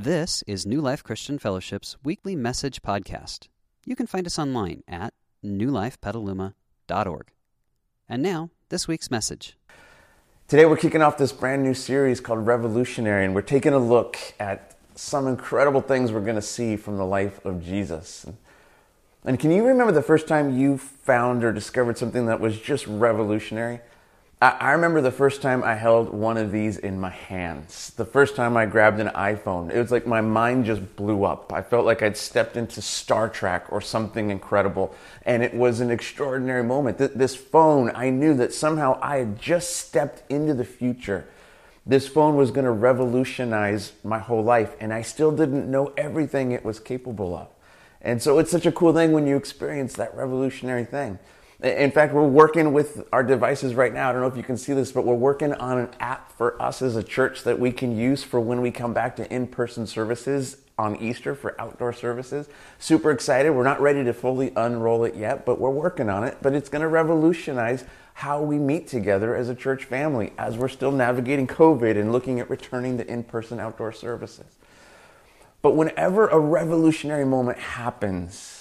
[0.00, 3.48] This is New Life Christian Fellowship's weekly message podcast.
[3.84, 5.12] You can find us online at
[5.44, 7.32] newlifepetaluma.org.
[8.08, 9.58] And now, this week's message.
[10.46, 14.16] Today we're kicking off this brand new series called Revolutionary, and we're taking a look
[14.38, 18.24] at some incredible things we're going to see from the life of Jesus.
[19.24, 22.86] And can you remember the first time you found or discovered something that was just
[22.86, 23.80] revolutionary?
[24.40, 27.90] I remember the first time I held one of these in my hands.
[27.96, 31.52] The first time I grabbed an iPhone, it was like my mind just blew up.
[31.52, 34.94] I felt like I'd stepped into Star Trek or something incredible.
[35.26, 36.98] And it was an extraordinary moment.
[36.98, 41.26] This phone, I knew that somehow I had just stepped into the future.
[41.84, 44.76] This phone was going to revolutionize my whole life.
[44.78, 47.48] And I still didn't know everything it was capable of.
[48.00, 51.18] And so it's such a cool thing when you experience that revolutionary thing.
[51.60, 54.08] In fact, we're working with our devices right now.
[54.08, 56.60] I don't know if you can see this, but we're working on an app for
[56.62, 59.48] us as a church that we can use for when we come back to in
[59.48, 62.48] person services on Easter for outdoor services.
[62.78, 63.50] Super excited.
[63.50, 66.38] We're not ready to fully unroll it yet, but we're working on it.
[66.40, 67.84] But it's going to revolutionize
[68.14, 72.38] how we meet together as a church family as we're still navigating COVID and looking
[72.38, 74.46] at returning to in person outdoor services.
[75.60, 78.57] But whenever a revolutionary moment happens,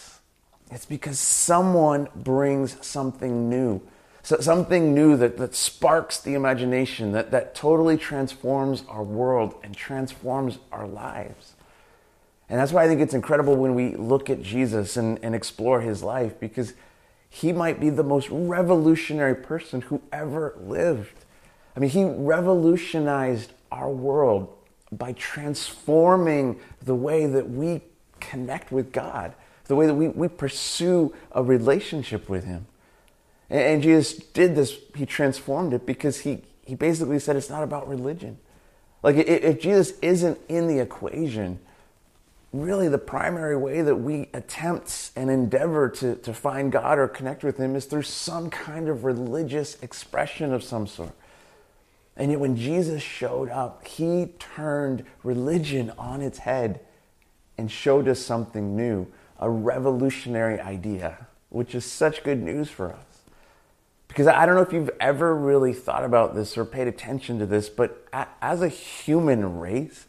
[0.72, 3.82] it's because someone brings something new.
[4.24, 9.74] So something new that, that sparks the imagination, that, that totally transforms our world and
[9.74, 11.54] transforms our lives.
[12.50, 15.80] And that's why I think it's incredible when we look at Jesus and, and explore
[15.80, 16.74] his life, because
[17.30, 21.26] he might be the most revolutionary person who ever lived.
[21.76, 24.54] I mean, he revolutionized our world
[24.92, 27.82] by transforming the way that we
[28.20, 29.34] connect with God
[29.68, 32.68] the way that we, we pursue a relationship with Him.
[33.50, 37.64] And, and Jesus did this, He transformed it because He, he basically said it's not
[37.64, 38.38] about religion.
[39.04, 41.60] Like, if, Jesus isn't in the equation,
[42.52, 47.44] really the primary way that we attempt and endeavor to, to find God or connect
[47.44, 51.14] with Him is through some kind of religious expression of some sort.
[52.16, 56.80] And yet, when Jesus showed up, He turned religion on its head
[57.58, 59.08] and showed us something new
[59.40, 63.04] a revolutionary idea, which is such good news for us.
[64.08, 67.46] Because I don't know if you've ever really thought about this or paid attention to
[67.46, 68.08] this, but
[68.42, 70.08] as a human race,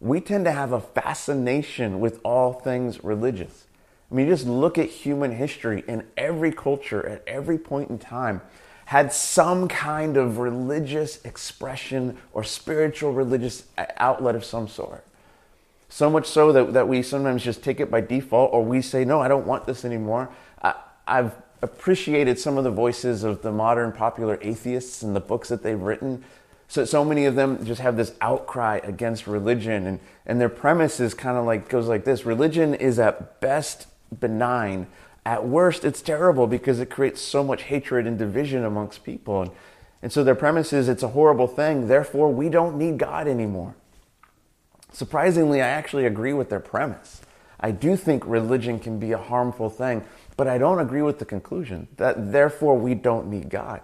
[0.00, 3.66] we tend to have a fascination with all things religious.
[4.10, 8.40] I mean, just look at human history in every culture at every point in time
[8.86, 15.04] had some kind of religious expression or spiritual religious uh, outlet of some sort.
[15.88, 19.04] So much so that, that we sometimes just take it by default or we say,
[19.04, 20.30] no, I don't want this anymore.
[20.62, 20.74] I,
[21.06, 25.62] I've appreciated some of the voices of the modern popular atheists and the books that
[25.62, 26.24] they've written.
[26.68, 31.00] So, so many of them just have this outcry against religion, and, and their premise
[31.00, 33.86] is kind of like goes like this religion is at best
[34.20, 34.86] benign.
[35.24, 39.42] At worst, it's terrible because it creates so much hatred and division amongst people.
[39.42, 39.50] And,
[40.02, 43.74] and so their premise is it's a horrible thing, therefore, we don't need God anymore.
[44.92, 47.20] Surprisingly, I actually agree with their premise.
[47.60, 50.04] I do think religion can be a harmful thing,
[50.36, 53.82] but I don't agree with the conclusion that therefore we don't need God.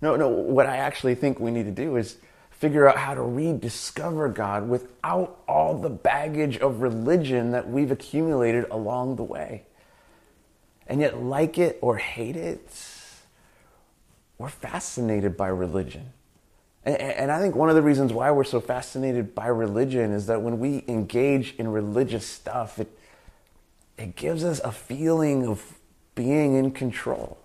[0.00, 2.18] No, no, what I actually think we need to do is
[2.50, 8.66] figure out how to rediscover God without all the baggage of religion that we've accumulated
[8.70, 9.64] along the way.
[10.86, 12.70] And yet, like it or hate it,
[14.38, 16.12] we're fascinated by religion.
[16.86, 20.42] And, I think one of the reasons why we're so fascinated by religion is that
[20.42, 22.88] when we engage in religious stuff, it,
[23.98, 25.80] it gives us a feeling of
[26.14, 27.38] being in control.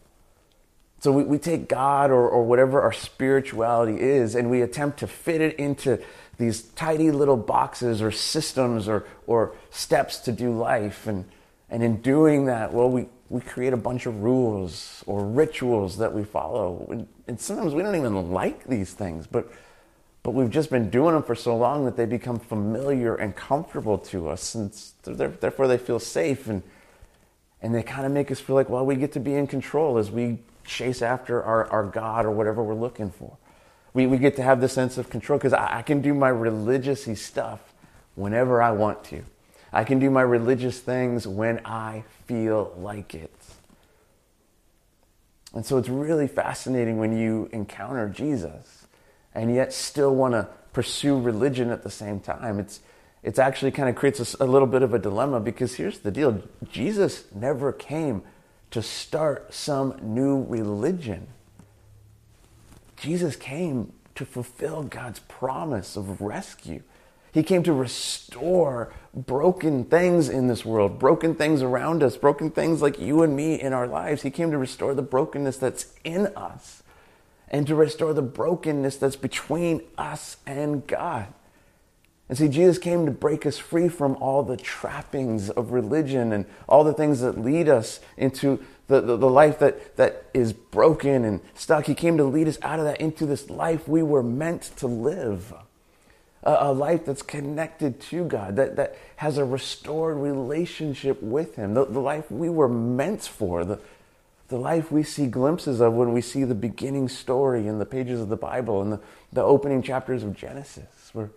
[1.00, 5.08] So we, we take God or, or whatever our spirituality is and we attempt to
[5.08, 6.00] fit it into
[6.38, 11.08] these tidy little boxes or systems or, or steps to do life.
[11.08, 11.26] And,
[11.68, 16.14] and in doing that, well, we, we create a bunch of rules or rituals that
[16.14, 17.08] we follow.
[17.28, 19.50] And sometimes we don't even like these things, but,
[20.22, 23.98] but we've just been doing them for so long that they become familiar and comfortable
[24.00, 24.54] to us.
[24.54, 24.74] And
[25.06, 26.48] therefore, they feel safe.
[26.48, 26.62] And,
[27.62, 29.98] and they kind of make us feel like, well, we get to be in control
[29.98, 33.38] as we chase after our, our God or whatever we're looking for.
[33.94, 36.30] We, we get to have the sense of control because I, I can do my
[36.30, 37.62] religious stuff
[38.16, 39.24] whenever I want to.
[39.74, 43.34] I can do my religious things when I feel like it.
[45.54, 48.88] And so it's really fascinating when you encounter Jesus
[49.34, 52.60] and yet still want to pursue religion at the same time.
[52.60, 52.80] It's,
[53.24, 56.12] it's actually kind of creates a, a, little bit of a dilemma because here's the
[56.12, 56.42] deal
[56.72, 58.24] Jesus never came
[58.72, 61.28] to start some new religion.
[62.96, 66.84] Jesus came to fulfill God's promise of rescue.
[67.34, 72.82] He came to restore broken things in this world, broken things around us, broken things
[72.82, 74.22] like you and me in our lives.
[74.22, 76.84] He came to restore the brokenness that's in us
[77.50, 81.28] and to restore the brokenness that's between us and God.
[82.30, 86.46] And see, Jesus came to break us free from all the trappings of religion and
[86.68, 91.26] all the things that lead us into the, the, the, life that, that is broken
[91.26, 91.86] and stuck.
[91.88, 94.88] He came to lead us out of that into this life we were meant to
[94.88, 95.54] live.
[96.44, 101.86] A, life that's connected to God, that, that has a restored relationship with Him, the,
[101.86, 103.80] the life we were meant for, the,
[104.48, 108.20] the life we see glimpses of when we see the beginning story in the pages
[108.20, 109.00] of the Bible and the,
[109.32, 111.30] the opening chapters of Genesis, where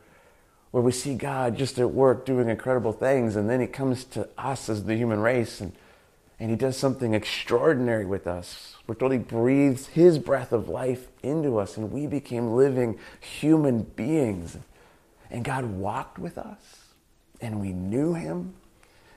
[0.75, 4.29] where we see God just at work doing incredible things, and then He comes to
[4.37, 5.71] us as the human race and,
[6.41, 8.75] and He does something extraordinary with us.
[8.85, 13.83] We're told He breathes His breath of life into us, and we became living human
[13.83, 14.59] beings.
[15.35, 16.93] And God walked with us,
[17.41, 18.55] and we knew Him,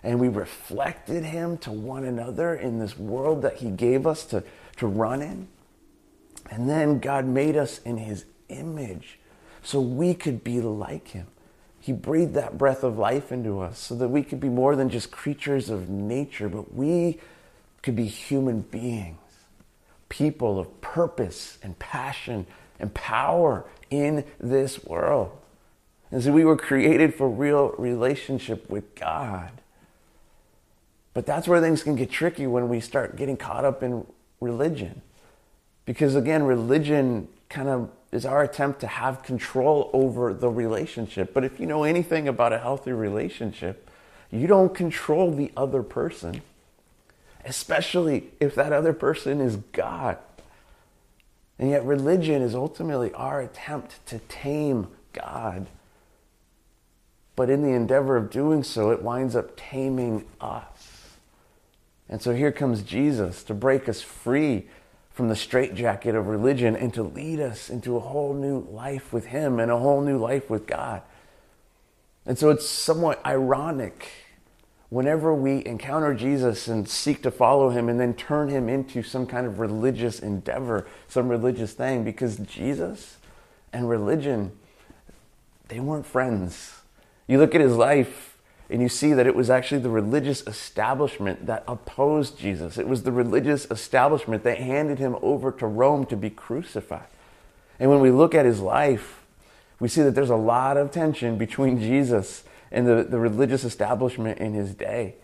[0.01, 4.43] and we reflected Him to one another in this world that He gave us to,
[4.77, 5.47] to run in.
[6.49, 9.19] And then God made us in His image
[9.61, 11.27] so we could be like Him.
[11.79, 14.89] He breathed that breath of life into us so that we could be more than
[14.89, 17.19] just creatures of nature, but we
[17.83, 19.19] could be human beings,
[20.09, 22.47] people of purpose and passion
[22.79, 25.37] and power in this world.
[26.11, 29.51] And so we were created for real relationship with God.
[31.13, 34.05] But that's where things can get tricky when we start getting caught up in
[34.39, 35.01] religion.
[35.85, 41.33] Because again, religion kind of is our attempt to have control over the relationship.
[41.33, 43.89] But if you know anything about a healthy relationship,
[44.31, 46.41] you don't control the other person,
[47.45, 50.17] especially if that other person is God.
[51.59, 55.67] And yet, religion is ultimately our attempt to tame God.
[57.37, 61.17] But in the endeavor of doing so, it winds up taming us.
[62.09, 64.67] And so here comes Jesus to break us free
[65.11, 69.27] from the straitjacket of religion and to lead us into a whole new life with
[69.27, 71.03] Him and a whole new life with God.
[72.25, 74.09] And so it's somewhat ironic
[74.89, 79.27] whenever we encounter Jesus and seek to follow Him and then turn Him into some
[79.27, 83.17] kind of religious endeavor, some religious thing, because Jesus
[83.71, 84.53] and religion,
[85.67, 86.76] they weren't friends.
[87.27, 88.37] You look at His life,
[88.69, 92.77] and you see that it was actually the religious establishment that opposed Jesus.
[92.77, 97.07] It was the religious establishment that handed him over to Rome to be crucified.
[97.79, 99.25] And when we look at his life,
[99.79, 104.39] we see that there's a lot of tension between Jesus and the, the religious establishment
[104.39, 105.15] in his day.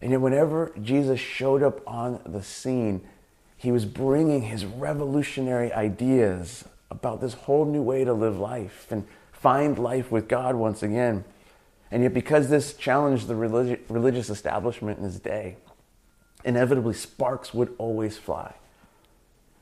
[0.00, 3.00] And yet, whenever Jesus showed up on the scene,
[3.56, 9.06] he was bringing his revolutionary ideas about this whole new way to live life and
[9.44, 11.22] find life with God once again.
[11.90, 15.58] And yet, because this challenged the religi- religious establishment in his day,
[16.46, 18.54] inevitably sparks would always fly.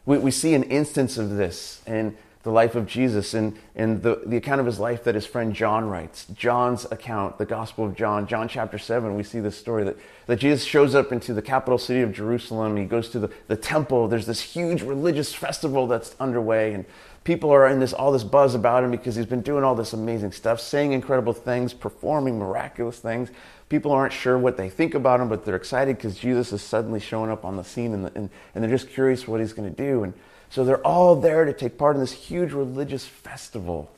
[0.06, 4.00] We, we see an instance of this in the life of Jesus and in, in
[4.02, 6.26] the, the account of his life that his friend John writes.
[6.32, 9.96] John's account, the Gospel of John, John chapter 7, we see this story that,
[10.26, 12.76] that Jesus shows up into the capital city of Jerusalem.
[12.76, 14.06] He goes to the, the temple.
[14.06, 16.72] There's this huge religious festival that's underway.
[16.72, 16.84] And
[17.24, 19.92] people are in this all this buzz about him because he's been doing all this
[19.92, 23.30] amazing stuff, saying incredible things, performing miraculous things.
[23.68, 27.00] People aren't sure what they think about him, but they're excited because Jesus is suddenly
[27.00, 29.82] showing up on the scene and, and, and they're just curious what he's going to
[29.82, 30.02] do.
[30.02, 30.12] And
[30.50, 33.90] so they're all there to take part in this huge religious festival.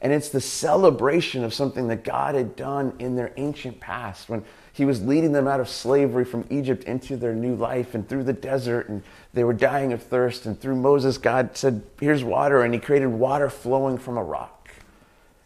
[0.00, 4.44] And it's the celebration of something that God had done in their ancient past when
[4.72, 8.24] he was leading them out of slavery from Egypt into their new life and through
[8.24, 9.02] the desert, and
[9.34, 10.46] they were dying of thirst.
[10.46, 14.70] And through Moses, God said, Here's water, and he created water flowing from a rock.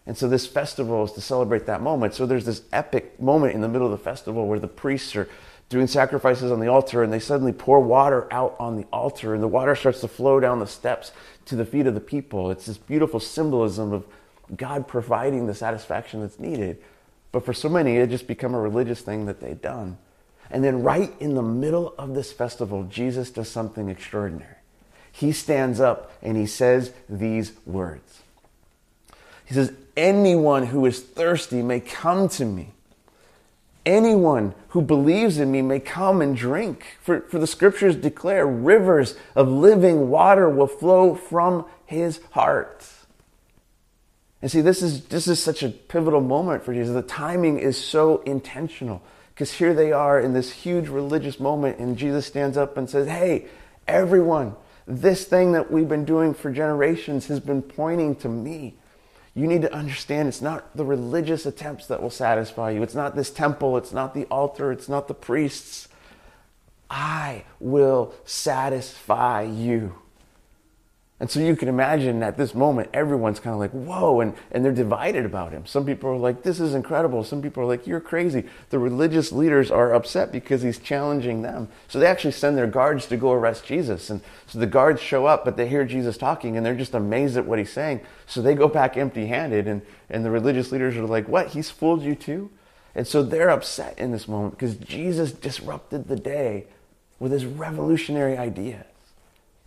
[0.06, 2.14] And so this festival is to celebrate that moment.
[2.14, 5.28] So there's this epic moment in the middle of the festival where the priests are
[5.68, 9.42] doing sacrifices on the altar and they suddenly pour water out on the altar and
[9.42, 11.10] the water starts to flow down the steps
[11.46, 12.52] to the feet of the people.
[12.52, 14.06] It's this beautiful symbolism of
[14.56, 16.80] God providing the satisfaction that's needed.
[17.36, 19.98] But for so many, it just become a religious thing that they've done.
[20.50, 24.56] And then, right in the middle of this festival, Jesus does something extraordinary.
[25.12, 28.22] He stands up and he says these words
[29.44, 32.72] He says, Anyone who is thirsty may come to me.
[33.84, 36.96] Anyone who believes in me may come and drink.
[37.02, 42.82] For, for the scriptures declare rivers of living water will flow from his heart.
[44.42, 46.94] And see, this is, this is such a pivotal moment for Jesus.
[46.94, 49.02] The timing is so intentional
[49.34, 53.06] because here they are in this huge religious moment, and Jesus stands up and says,
[53.06, 53.46] Hey,
[53.86, 58.76] everyone, this thing that we've been doing for generations has been pointing to me.
[59.34, 62.82] you need to understand it's not the religious attempts that will satisfy you.
[62.82, 65.88] It's not this temple, it's not the altar, it's not the priests.
[66.88, 69.96] I will satisfy you.
[71.18, 74.62] And so you can imagine at this moment, everyone's kind of like, whoa, and, and
[74.62, 75.64] they're divided about him.
[75.64, 77.24] Some people are like, this is incredible.
[77.24, 78.44] Some people are like, you're crazy.
[78.68, 81.68] The religious leaders are upset because he's challenging them.
[81.88, 84.10] So they actually send their guards to go arrest Jesus.
[84.10, 87.38] And so the guards show up, but they hear Jesus talking and they're just amazed
[87.38, 88.02] at what he's saying.
[88.26, 89.66] So they go back empty handed.
[89.66, 89.80] And,
[90.10, 91.48] and the religious leaders are like, what?
[91.48, 92.50] He's fooled you too?
[92.94, 96.66] And so they're upset in this moment because Jesus disrupted the day
[97.18, 98.84] with his revolutionary idea.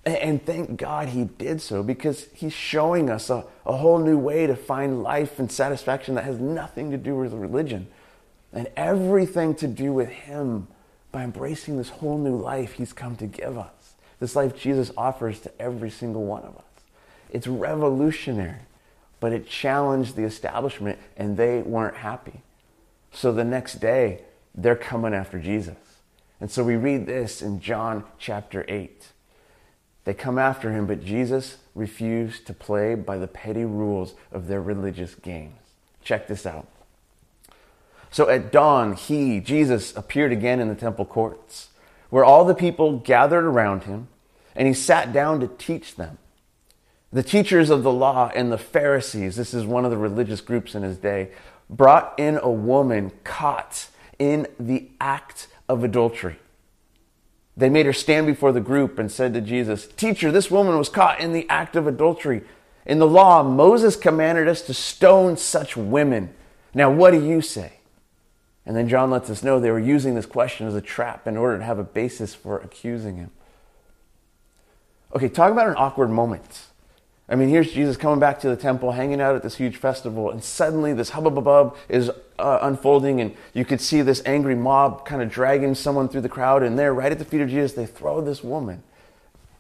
[0.06, 4.48] And thank God he did so because he's showing us a, a whole new way
[4.48, 7.88] to find life and satisfaction that has nothing to do with religion
[8.53, 10.68] and everything to do with him
[11.12, 13.94] by embracing this whole new life he's come to give us.
[14.20, 16.63] This life Jesus offers to every single one of us.
[17.32, 18.62] It's revolutionary,
[19.20, 22.41] but it challenged the establishment and they weren't happy.
[23.12, 24.24] So the next day,
[24.56, 25.77] they're coming after Jesus.
[26.41, 29.08] And so we read this in John chapter 8.
[30.10, 34.60] They come after him, but Jesus refused to play by the petty rules of their
[34.60, 35.60] religious games.
[36.04, 36.68] Check this out.
[38.10, 41.68] So at dawn, he, Jesus, appeared again in the temple courts,
[42.10, 44.08] where all the people gathered around him,
[44.56, 46.18] and he sat down to teach them.
[47.13, 50.74] The teachers of the law and the Pharisees, this is one of the religious groups
[50.74, 51.30] in his day,
[51.70, 56.39] brought in a woman caught in the act of adultery.
[57.60, 60.88] They made her stand before the group and said to Jesus, Teacher, this woman was
[60.88, 62.42] caught in the act of adultery.
[62.86, 66.34] In the law, Moses commanded us to stone such women.
[66.74, 67.74] Now, what do you say?
[68.66, 71.36] And then John lets us know they were using this question as a trap in
[71.36, 73.32] order to have a basis for accusing him.
[75.13, 76.68] Okay, talk about an awkward moment.
[77.28, 80.32] I mean, here's Jesus coming back to the temple, hanging out at this huge festival,
[80.32, 85.22] and suddenly this hubbub is uh, unfolding, and you could see this angry mob kind
[85.22, 87.86] of dragging someone through the crowd, and there, right at the feet of Jesus, they
[87.86, 88.84] throw this woman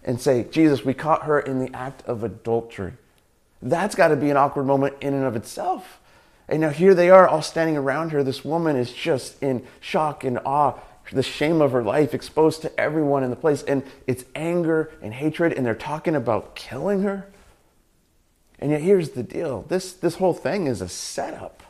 [0.03, 2.93] and say, Jesus, we caught her in the act of adultery.
[3.61, 5.99] That's got to be an awkward moment in and of itself.
[6.47, 8.23] And now here they are all standing around her.
[8.23, 10.79] This woman is just in shock and awe,
[11.11, 13.63] the shame of her life exposed to everyone in the place.
[13.63, 17.27] And it's anger and hatred, and they're talking about killing her.
[18.59, 21.63] And yet, here's the deal this, this whole thing is a setup.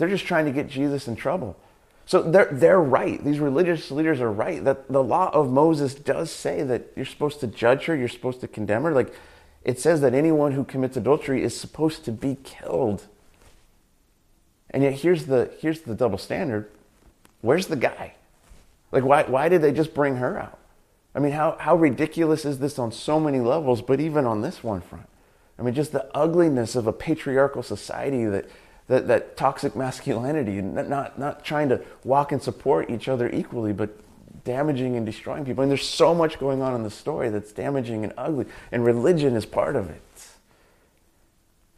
[0.00, 1.56] They're just trying to get Jesus in trouble.
[2.06, 3.22] So they're, they're right.
[3.22, 7.38] These religious leaders are right that the law of Moses does say that you're supposed
[7.40, 8.92] to judge her, you're supposed to condemn her.
[8.92, 9.14] Like
[9.62, 13.06] it says that anyone who commits adultery is supposed to be killed.
[14.70, 16.70] And yet here's the here's the double standard.
[17.42, 18.14] Where's the guy?
[18.90, 20.58] Like why why did they just bring her out?
[21.14, 24.64] I mean, how, how ridiculous is this on so many levels, but even on this
[24.64, 25.08] one front?
[25.58, 28.48] I mean, just the ugliness of a patriarchal society that,
[28.90, 33.96] that, that toxic masculinity, not, not trying to walk and support each other equally, but
[34.42, 35.62] damaging and destroying people.
[35.62, 39.36] And there's so much going on in the story that's damaging and ugly, and religion
[39.36, 40.02] is part of it.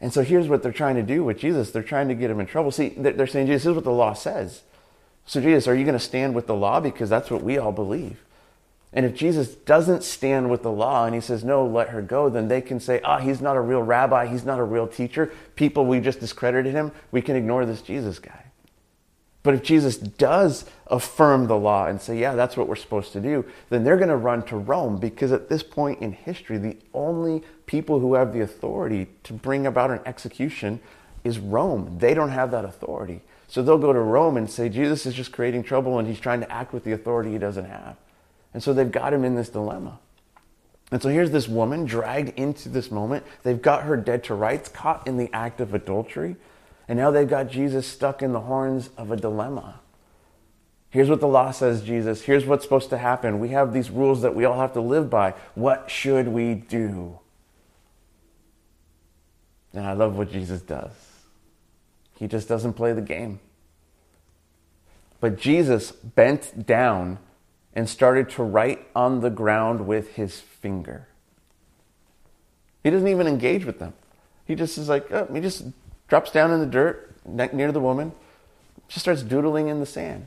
[0.01, 1.69] And so here's what they're trying to do with Jesus.
[1.69, 2.71] They're trying to get him in trouble.
[2.71, 4.63] See, they're saying, Jesus, this is what the law says.
[5.27, 6.79] So, Jesus, are you going to stand with the law?
[6.79, 8.23] Because that's what we all believe.
[8.93, 12.29] And if Jesus doesn't stand with the law and he says, no, let her go,
[12.29, 14.87] then they can say, ah, oh, he's not a real rabbi, he's not a real
[14.87, 15.33] teacher.
[15.55, 16.91] People, we just discredited him.
[17.11, 18.43] We can ignore this Jesus guy.
[19.41, 23.19] But if Jesus does affirm the law and say, yeah, that's what we're supposed to
[23.19, 26.77] do, then they're going to run to Rome because at this point in history, the
[26.93, 30.79] only people who have the authority to bring about an execution
[31.25, 31.97] is Rome.
[31.99, 33.21] They don't have that authority.
[33.49, 36.39] So they'll go to Rome and say, Jesus is just creating trouble and he's trying
[36.39, 37.97] to act with the authority he doesn't have.
[38.53, 39.99] And so they've got him in this dilemma.
[40.91, 43.25] And so here's this woman dragged into this moment.
[43.41, 46.35] They've got her dead to rights, caught in the act of adultery.
[46.87, 49.79] And now they've got Jesus stuck in the horns of a dilemma.
[50.91, 52.21] Here's what the law says, Jesus.
[52.21, 53.39] Here's what's supposed to happen.
[53.39, 55.33] We have these rules that we all have to live by.
[55.55, 57.17] What should we do?
[59.73, 60.91] And I love what Jesus does.
[62.19, 63.39] He just doesn't play the game.
[65.19, 67.17] But Jesus bent down
[67.75, 71.07] and started to write on the ground with his finger.
[72.83, 73.93] He doesn't even engage with them.
[74.45, 75.65] He just is like, oh, he just
[76.07, 78.11] drops down in the dirt near the woman,
[78.87, 80.25] just starts doodling in the sand.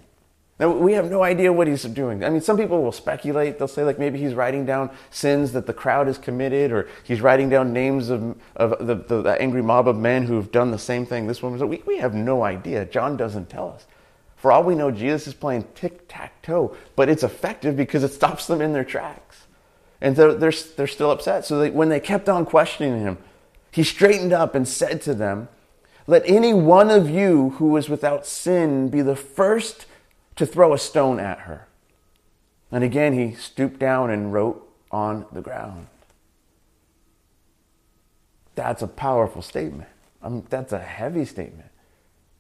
[0.59, 2.25] Now, we have no idea what he's doing.
[2.25, 3.59] I mean, some people will speculate.
[3.59, 7.21] They'll say, like, maybe he's writing down sins that the crowd has committed, or he's
[7.21, 10.71] writing down names of, of the, the, the angry mob of men who have done
[10.71, 11.69] the same thing this woman.
[11.69, 12.87] We, we have no idea.
[12.87, 13.85] John doesn't tell us.
[14.47, 18.13] For all we know, Jesus is playing tic tac toe, but it's effective because it
[18.13, 19.49] stops them in their tracks.
[20.01, 21.45] And they're, they're, they're still upset.
[21.45, 23.19] So they, when they kept on questioning him,
[23.73, 25.49] he straightened up and said to them,
[26.07, 29.87] Let any one of you who is without sin be the first
[30.37, 31.67] to throw a stone at her.
[32.71, 35.89] And again he stooped down and wrote on the ground.
[38.55, 39.89] That's a powerful statement.
[40.23, 41.71] I mean, that's a heavy statement.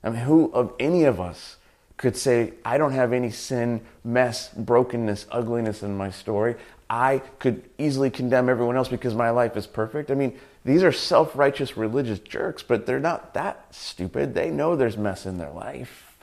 [0.05, 1.57] I mean, who of any of us
[1.97, 6.57] could say, I don't have any sin, mess, brokenness, ugliness in my story?
[6.89, 10.11] I could easily condemn everyone else because my life is perfect.
[10.11, 14.35] I mean, these are self righteous religious jerks, but they're not that stupid.
[14.35, 16.17] They know there's mess in their life.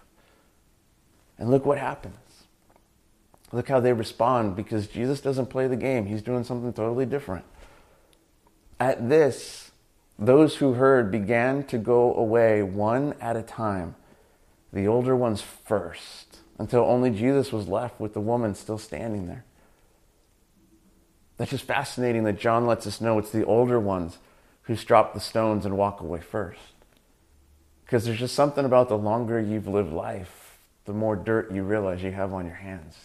[1.37, 2.15] And look what happens.
[3.51, 7.45] Look how they respond because Jesus doesn't play the game, He's doing something totally different.
[8.79, 9.71] At this,
[10.17, 13.95] those who heard began to go away one at a time,
[14.73, 19.45] the older ones first, until only Jesus was left with the woman still standing there.
[21.37, 24.17] That's just fascinating that John lets us know it's the older ones
[24.63, 26.59] who drop the stones and walk away first.
[27.85, 32.01] Because there's just something about the longer you've lived life, the more dirt you realize
[32.01, 32.97] you have on your hands.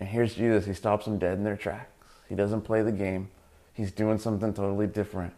[0.00, 0.66] And here's Jesus.
[0.66, 1.90] He stops them dead in their tracks.
[2.28, 3.28] He doesn't play the game.
[3.72, 5.34] He's doing something totally different.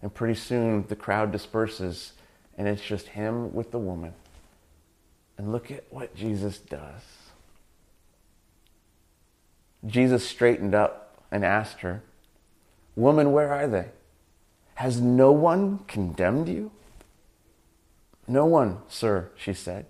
[0.00, 2.12] And pretty soon the crowd disperses
[2.56, 4.14] and it's just him with the woman.
[5.36, 7.02] And look at what Jesus does.
[9.86, 12.02] Jesus straightened up and asked her,
[12.96, 13.88] Woman, where are they?
[14.76, 16.70] Has no one condemned you?
[18.26, 19.86] No one, sir, she said.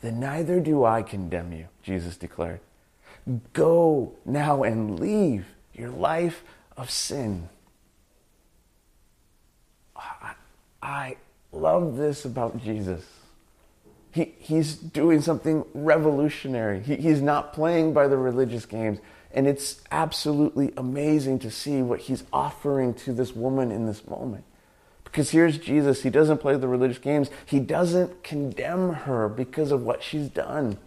[0.00, 2.60] Then neither do I condemn you, Jesus declared.
[3.52, 6.42] Go now and leave your life
[6.76, 7.48] of sin.
[10.86, 11.16] I
[11.50, 13.04] love this about Jesus.
[14.12, 16.80] He, he's doing something revolutionary.
[16.80, 19.00] He, he's not playing by the religious games.
[19.32, 24.44] And it's absolutely amazing to see what he's offering to this woman in this moment.
[25.02, 26.04] Because here's Jesus.
[26.04, 30.78] He doesn't play the religious games, he doesn't condemn her because of what she's done.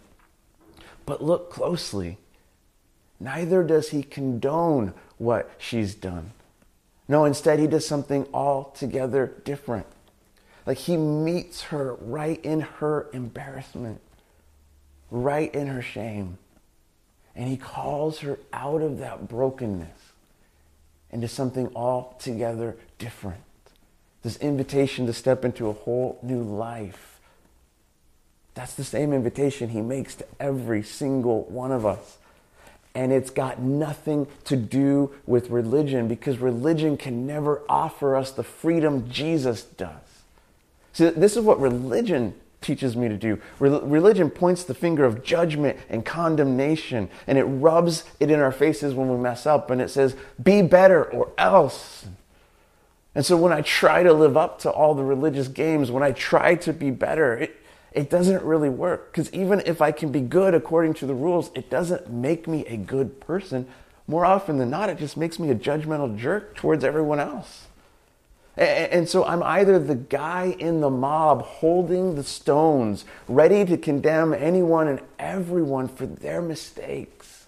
[1.04, 2.16] But look closely.
[3.20, 6.32] Neither does he condone what she's done.
[7.10, 9.86] No, instead, he does something altogether different.
[10.64, 14.00] Like he meets her right in her embarrassment,
[15.10, 16.38] right in her shame.
[17.34, 20.12] And he calls her out of that brokenness
[21.10, 23.42] into something altogether different.
[24.22, 27.18] This invitation to step into a whole new life.
[28.54, 32.18] That's the same invitation he makes to every single one of us.
[32.94, 38.42] And it's got nothing to do with religion because religion can never offer us the
[38.42, 39.94] freedom Jesus does.
[40.92, 43.40] See, this is what religion teaches me to do.
[43.58, 48.92] Religion points the finger of judgment and condemnation, and it rubs it in our faces
[48.92, 52.06] when we mess up, and it says, be better or else.
[53.14, 56.12] And so when I try to live up to all the religious games, when I
[56.12, 57.56] try to be better, it,
[57.92, 59.12] it doesn't really work.
[59.12, 62.64] Because even if I can be good according to the rules, it doesn't make me
[62.66, 63.66] a good person.
[64.06, 67.66] More often than not, it just makes me a judgmental jerk towards everyone else.
[68.56, 74.34] And so I'm either the guy in the mob holding the stones, ready to condemn
[74.34, 77.46] anyone and everyone for their mistakes,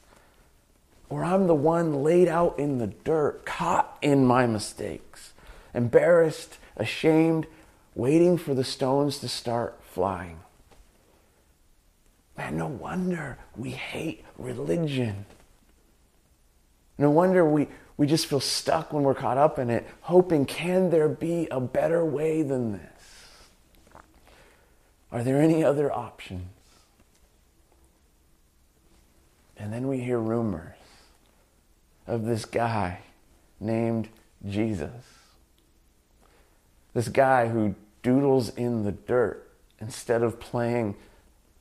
[1.10, 5.32] or I'm the one laid out in the dirt, caught in my mistakes,
[5.74, 7.46] embarrassed, ashamed,
[7.94, 10.38] waiting for the stones to start flying.
[12.36, 15.26] Man, no wonder we hate religion.
[16.98, 20.90] No wonder we, we just feel stuck when we're caught up in it, hoping, can
[20.90, 24.02] there be a better way than this?
[25.10, 26.48] Are there any other options?
[29.58, 30.76] And then we hear rumors
[32.06, 33.00] of this guy
[33.60, 34.08] named
[34.48, 34.90] Jesus.
[36.94, 39.51] This guy who doodles in the dirt
[39.82, 40.94] instead of playing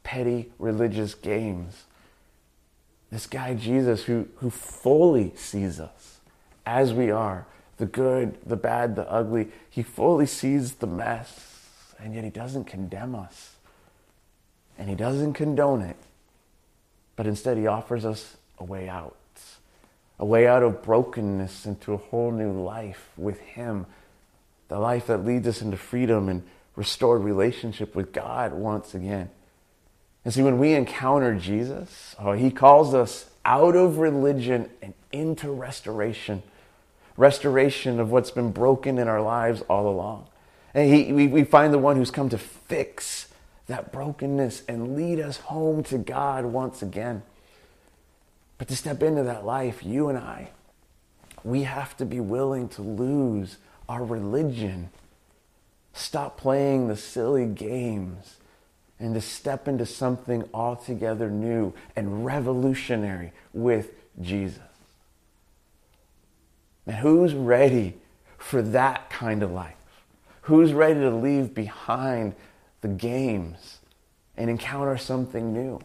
[0.04, 1.84] petty religious games.
[3.12, 6.20] This guy, Jesus, who, who fully sees us
[6.66, 7.46] as we are
[7.78, 9.50] the good, the bad, the ugly.
[9.70, 13.56] He fully sees the mess, and yet he doesn't condemn us.
[14.78, 15.98] And he doesn't condone it,
[17.16, 19.18] but instead he offers us a way out
[20.22, 23.88] a way out of brokenness into a whole new life with him,
[24.68, 26.44] the life that leads us into freedom and
[26.82, 29.30] restored relationship with God once again.
[30.26, 35.52] And see, when we encounter Jesus, oh, he calls us out of religion and into
[35.52, 36.42] restoration
[37.18, 40.28] restoration of what's been broken in our lives all along.
[40.74, 43.28] And he, we, we find the one who's come to fix
[43.68, 47.22] that brokenness and lead us home to God once again.
[48.58, 50.50] But to step into that life, you and I,
[51.44, 54.90] we have to be willing to lose our religion.
[55.94, 58.38] Stop playing the silly games
[59.00, 64.60] and to step into something altogether new and revolutionary with Jesus.
[66.86, 67.96] And who's ready
[68.38, 69.76] for that kind of life?
[70.44, 72.36] Who's ready to leave behind
[72.82, 73.80] the games
[74.38, 75.80] and encounter something new?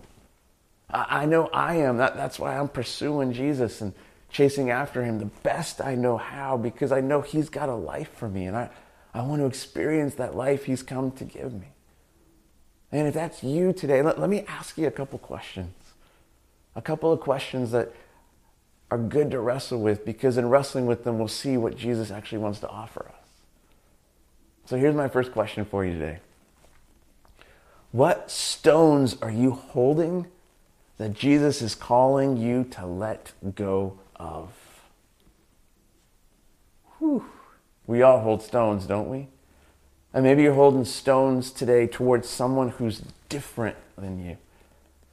[0.88, 1.96] I, know I am.
[1.96, 3.92] That, that's why I'm pursuing Jesus and
[4.30, 8.10] chasing after him the best I know how because I know he's got a life
[8.16, 8.70] for me and I,
[9.16, 11.68] I want to experience that life he's come to give me.
[12.92, 15.72] And if that's you today, let, let me ask you a couple questions.
[16.74, 17.92] A couple of questions that
[18.90, 22.38] are good to wrestle with because in wrestling with them, we'll see what Jesus actually
[22.38, 23.26] wants to offer us.
[24.66, 26.18] So here's my first question for you today
[27.92, 30.26] What stones are you holding
[30.98, 34.52] that Jesus is calling you to let go of?
[36.98, 37.24] Whew.
[37.86, 39.28] We all hold stones, don't we?
[40.12, 44.38] And maybe you're holding stones today towards someone who's different than you.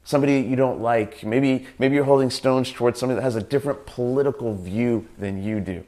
[0.03, 1.23] Somebody you don't like.
[1.23, 5.59] Maybe, maybe you're holding stones towards somebody that has a different political view than you
[5.59, 5.86] do.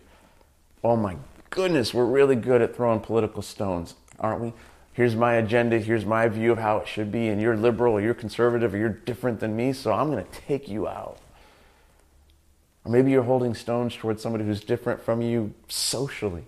[0.84, 1.18] Oh my
[1.50, 4.54] goodness, we're really good at throwing political stones, aren't we?
[4.94, 8.02] Here's my agenda, here's my view of how it should be, and you're liberal or
[8.02, 11.18] you're conservative or you're different than me, so I'm going to take you out.
[12.86, 16.46] Or maybe you're holding stones towards somebody who's different from you socially.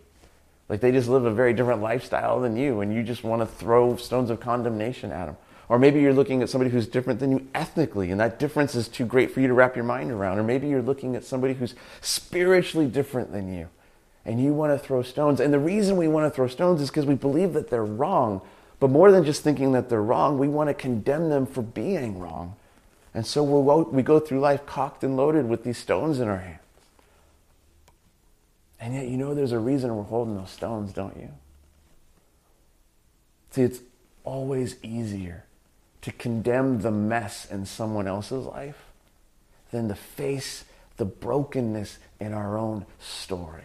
[0.69, 3.45] Like they just live a very different lifestyle than you, and you just want to
[3.45, 5.37] throw stones of condemnation at them.
[5.69, 8.87] Or maybe you're looking at somebody who's different than you ethnically, and that difference is
[8.87, 10.39] too great for you to wrap your mind around.
[10.39, 13.69] Or maybe you're looking at somebody who's spiritually different than you,
[14.25, 15.39] and you want to throw stones.
[15.39, 18.41] And the reason we want to throw stones is because we believe that they're wrong.
[18.79, 22.19] But more than just thinking that they're wrong, we want to condemn them for being
[22.19, 22.55] wrong.
[23.13, 26.59] And so we go through life cocked and loaded with these stones in our hands.
[28.79, 31.29] And yet, you know, there's a reason we're holding those stones, don't you?
[33.51, 33.79] See, it's
[34.23, 35.45] always easier
[36.01, 38.85] to condemn the mess in someone else's life
[39.71, 40.63] than to face
[40.97, 43.63] the brokenness in our own story.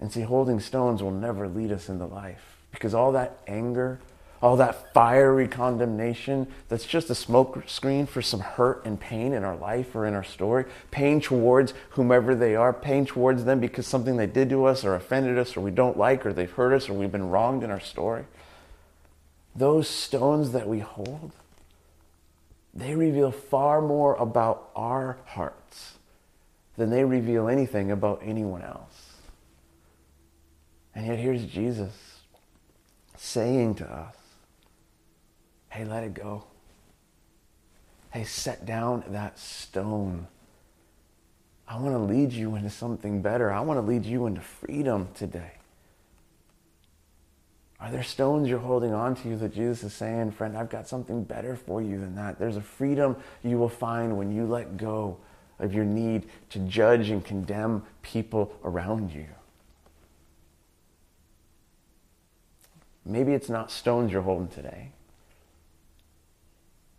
[0.00, 4.00] And see, holding stones will never lead us into life because all that anger,
[4.42, 9.44] all that fiery condemnation that's just a smoke screen for some hurt and pain in
[9.44, 13.86] our life or in our story, pain towards whomever they are, pain towards them because
[13.86, 16.74] something they did to us or offended us or we don't like or they've hurt
[16.74, 18.24] us or we've been wronged in our story.
[19.54, 21.30] Those stones that we hold,
[22.74, 25.94] they reveal far more about our hearts
[26.76, 29.18] than they reveal anything about anyone else.
[30.96, 31.92] And yet here's Jesus
[33.16, 34.16] saying to us,
[35.72, 36.44] Hey, let it go.
[38.10, 40.26] Hey, set down that stone.
[41.66, 43.50] I want to lead you into something better.
[43.50, 45.52] I want to lead you into freedom today.
[47.80, 51.24] Are there stones you're holding on to that Jesus is saying, friend, I've got something
[51.24, 52.38] better for you than that?
[52.38, 55.16] There's a freedom you will find when you let go
[55.58, 59.28] of your need to judge and condemn people around you.
[63.06, 64.92] Maybe it's not stones you're holding today.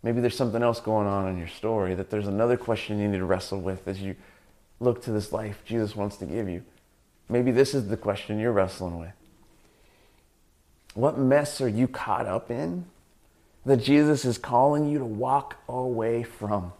[0.04, 3.16] Maybe there's something else going on in your story, that there's another question you need
[3.16, 4.14] to wrestle with as you
[4.78, 6.62] look to this life Jesus wants to give you.
[7.30, 9.14] Maybe this is the question you're wrestling with.
[10.92, 12.84] What mess are you caught up in
[13.64, 16.74] that Jesus is calling you to walk away from?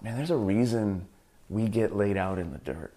[0.00, 1.08] Man, there's a reason
[1.48, 2.92] we get laid out in the dirt.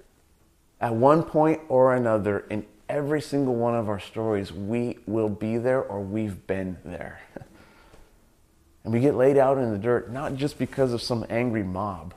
[0.79, 5.58] At one point or another in every single one of our stories, we will be
[5.58, 7.22] there or we've been there.
[8.84, 12.13] and we get laid out in the dirt, not just because of some angry mob.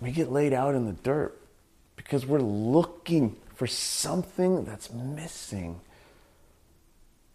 [0.00, 1.38] We get laid out in the dirt
[1.96, 5.80] because we're looking for something that's missing.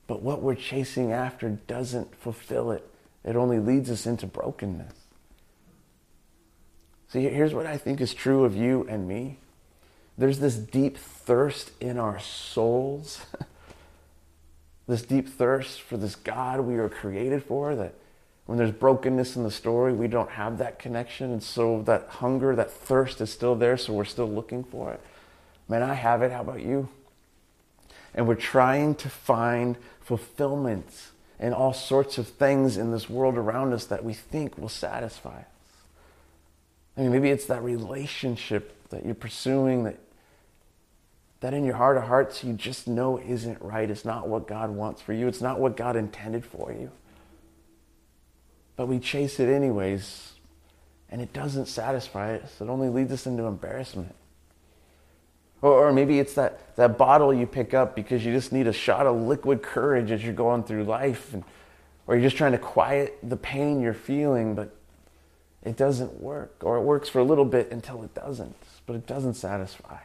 [0.07, 2.87] But what we're chasing after doesn't fulfill it,
[3.23, 4.93] it only leads us into brokenness.
[7.09, 9.37] See, here's what I think is true of you and me
[10.17, 13.25] there's this deep thirst in our souls,
[14.87, 17.95] this deep thirst for this God we are created for, that
[18.45, 21.31] when there's brokenness in the story, we don't have that connection.
[21.31, 25.01] And so that hunger, that thirst is still there, so we're still looking for it.
[25.69, 26.31] Man, I have it.
[26.31, 26.89] How about you?
[28.13, 33.73] And we're trying to find fulfillment in all sorts of things in this world around
[33.73, 35.45] us that we think will satisfy us.
[36.95, 39.97] I mean, maybe it's that relationship that you're pursuing that
[41.43, 43.89] that in your heart of hearts you just know isn't right.
[43.91, 45.27] It's not what God wants for you.
[45.27, 46.89] It's not what God intended for you.
[48.77, 50.35] But we chase it anyways.
[51.09, 52.61] and it doesn't satisfy us.
[52.61, 54.15] It only leads us into embarrassment.
[55.61, 58.73] Or, or maybe it's that, that bottle you pick up because you just need a
[58.73, 61.33] shot of liquid courage as you're going through life.
[61.33, 61.43] And,
[62.07, 64.73] or you're just trying to quiet the pain you're feeling, but
[65.61, 66.55] it doesn't work.
[66.61, 69.97] Or it works for a little bit until it doesn't, but it doesn't satisfy.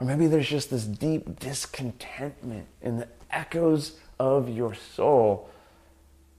[0.00, 5.48] Or maybe there's just this deep discontentment in the echoes of your soul.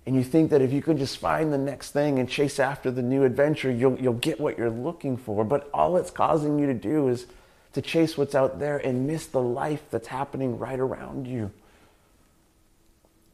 [0.06, 2.92] And you think that if you could just find the next thing and chase after
[2.92, 5.44] the new adventure, you'll, you'll get what you're looking for.
[5.44, 7.26] But all it's causing you to do is
[7.74, 11.52] to chase what's out there and miss the life that's happening right around you.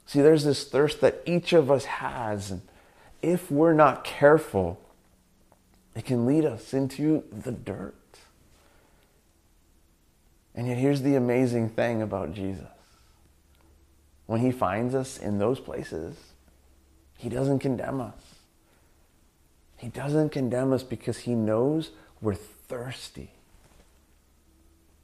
[0.06, 2.52] See, there's this thirst that each of us has.
[2.52, 2.62] And
[3.22, 4.80] if we're not careful,
[5.96, 7.96] it can lead us into the dirt.
[10.56, 12.68] And yet, here's the amazing thing about Jesus
[14.26, 16.16] when he finds us in those places,
[17.18, 18.14] he doesn't condemn us.
[19.78, 23.32] He doesn't condemn us because he knows we're thirsty.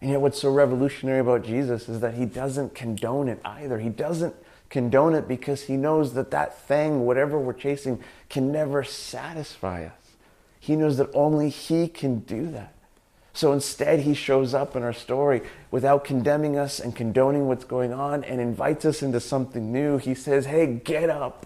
[0.02, 3.80] And yet, what's so revolutionary about Jesus is that he doesn't condone it either.
[3.80, 4.34] He doesn't
[4.70, 9.92] condone it because he knows that that thing, whatever we're chasing, can never satisfy us.
[10.60, 12.74] He knows that only he can do that.
[13.40, 17.94] So instead, he shows up in our story without condemning us and condoning what's going
[17.94, 19.98] on and invites us into something new.
[19.98, 21.46] He says, Hey, get up.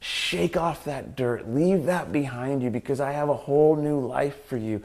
[0.00, 1.48] Shake off that dirt.
[1.48, 4.82] Leave that behind you because I have a whole new life for you.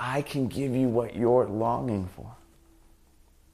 [0.00, 2.34] I can give you what you're longing for.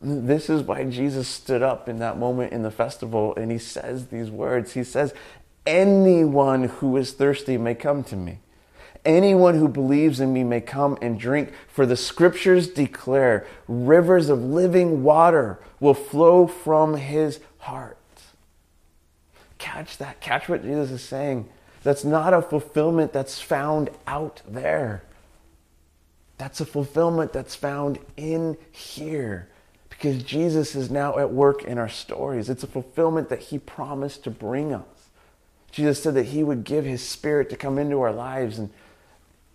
[0.01, 4.07] This is why Jesus stood up in that moment in the festival and he says
[4.07, 4.73] these words.
[4.73, 5.12] He says,
[5.66, 8.38] Anyone who is thirsty may come to me.
[9.04, 14.42] Anyone who believes in me may come and drink, for the scriptures declare rivers of
[14.42, 17.96] living water will flow from his heart.
[19.58, 20.20] Catch that.
[20.20, 21.48] Catch what Jesus is saying.
[21.82, 25.02] That's not a fulfillment that's found out there.
[26.36, 29.48] That's a fulfillment that's found in here
[29.88, 32.48] because Jesus is now at work in our stories.
[32.48, 35.10] It's a fulfillment that he promised to bring us.
[35.70, 38.70] Jesus said that he would give his spirit to come into our lives and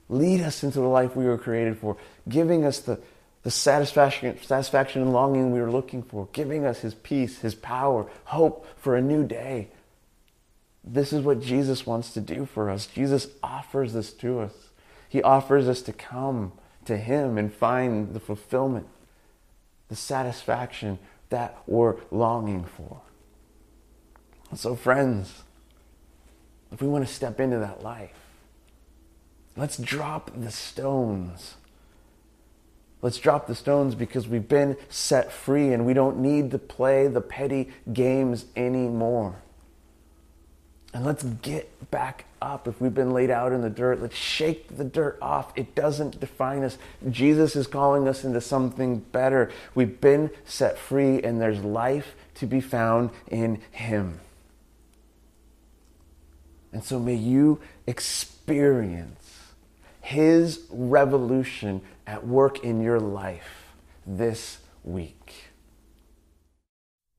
[0.09, 2.99] lead us into the life we were created for, giving us the,
[3.43, 8.09] the satisfaction, satisfaction and longing we were looking for, giving us his peace, his power,
[8.25, 9.69] hope for a new day.
[10.83, 12.85] This is what Jesus wants to do for us.
[12.85, 14.53] Jesus offers this to us.
[15.09, 16.51] He offers us to come
[16.85, 18.87] to him and find the fulfillment,
[19.89, 23.01] the satisfaction that we're longing for.
[24.53, 25.43] so, friends,
[26.71, 28.24] if we want to step into that life,
[29.57, 31.55] Let's drop the stones.
[33.01, 37.07] Let's drop the stones because we've been set free and we don't need to play
[37.07, 39.35] the petty games anymore.
[40.93, 42.67] And let's get back up.
[42.69, 45.51] If we've been laid out in the dirt, let's shake the dirt off.
[45.57, 46.77] It doesn't define us.
[47.09, 49.51] Jesus is calling us into something better.
[49.73, 54.21] We've been set free, and there's life to be found in Him.
[56.71, 59.24] And so may you experience
[60.05, 63.73] his revolution at work in your life
[64.05, 65.51] this week.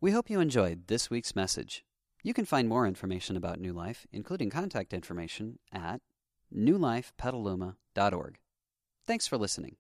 [0.01, 1.85] We hope you enjoyed this week's message.
[2.23, 6.01] You can find more information about New Life, including contact information, at
[6.55, 8.39] newlifepetaluma.org.
[9.05, 9.77] Thanks for listening.